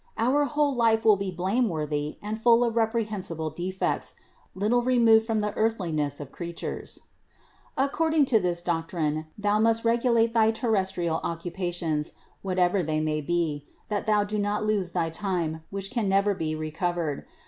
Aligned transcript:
Our 0.17 0.45
whole 0.45 0.73
life 0.73 1.05
will 1.05 1.15
be 1.15 1.29
blameworthy 1.29 2.17
and 2.23 2.41
full 2.41 2.63
of 2.63 2.75
reprehensible 2.75 3.51
defects, 3.51 4.15
little 4.55 4.81
re 4.81 4.97
moved 4.97 5.27
from 5.27 5.41
the 5.41 5.55
earthliness 5.55 6.19
of 6.19 6.31
creatures. 6.31 7.01
252. 7.77 7.83
According 7.87 8.25
to 8.25 8.39
this 8.39 8.63
doctrine 8.63 9.27
thou 9.37 9.59
must 9.59 9.83
so 9.83 9.89
regu 9.89 10.11
late 10.11 10.33
thy 10.33 10.49
terrestrial 10.49 11.19
occupations, 11.23 12.13
whatever 12.41 12.81
they 12.81 12.99
may 12.99 13.21
be, 13.21 13.67
that 13.89 14.07
thou 14.07 14.23
do 14.23 14.39
not 14.39 14.65
lose 14.65 14.89
thy 14.93 15.11
time, 15.11 15.61
which 15.69 15.91
can 15.91 16.09
never 16.09 16.33
be 16.33 16.55
re 16.55 16.71
covered. 16.71 17.27